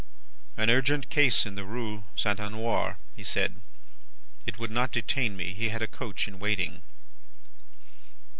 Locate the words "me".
5.37-5.53